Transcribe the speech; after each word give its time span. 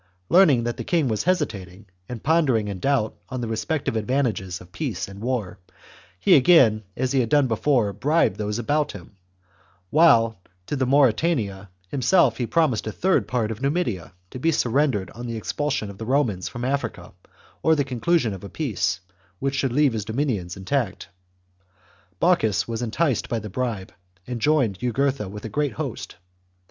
Learning 0.29 0.63
that 0.63 0.77
the 0.77 0.83
king 0.83 1.07
was 1.07 1.25
hesitating 1.25 1.85
and 2.09 2.23
pondering 2.23 2.67
in 2.69 2.79
doubt 2.79 3.15
on 3.29 3.39
the 3.39 3.47
respec 3.47 3.85
tive 3.85 3.95
advantages 3.95 4.59
of 4.59 4.71
peace 4.71 5.07
and 5.07 5.21
war, 5.21 5.59
he 6.19 6.35
again, 6.35 6.81
as 6.97 7.11
he 7.11 7.19
had 7.19 7.29
done 7.29 7.45
before, 7.45 7.93
bribed 7.93 8.37
those 8.37 8.57
about 8.57 8.93
him, 8.93 9.15
while 9.91 10.41
to 10.65 10.75
the 10.75 10.87
Mauritanian 10.87 11.67
himself 11.89 12.37
he 12.37 12.47
promised 12.47 12.87
a 12.87 12.91
third 12.91 13.27
part 13.27 13.51
of 13.51 13.61
Numidia, 13.61 14.11
to 14.31 14.39
be 14.39 14.51
surrendered 14.51 15.11
on 15.11 15.27
the 15.27 15.37
expulsion 15.37 15.91
of 15.91 15.99
the 15.99 16.05
Romans 16.07 16.47
from 16.49 16.65
Africa 16.65 17.13
or 17.61 17.75
the 17.75 17.83
conclusion 17.83 18.33
of 18.33 18.43
a 18.43 18.49
peace 18.49 19.01
which 19.37 19.53
should 19.53 19.71
leave 19.71 19.93
his 19.93 20.05
dominions 20.05 20.57
intact. 20.57 21.09
Bocchus 22.19 22.67
was 22.67 22.81
enticed 22.81 23.29
by 23.29 23.37
the 23.37 23.51
bribe, 23.51 23.93
and 24.25 24.41
joined 24.41 24.79
Jugurtha 24.79 25.29
with 25.29 25.45
a 25.45 25.49
great 25.49 25.73
host. 25.73 26.15